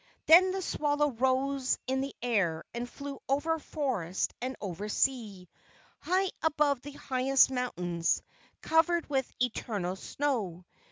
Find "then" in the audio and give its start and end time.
0.25-0.49